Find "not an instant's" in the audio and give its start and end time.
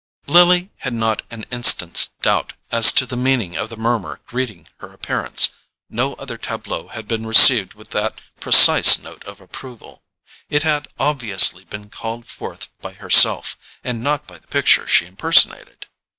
0.93-2.07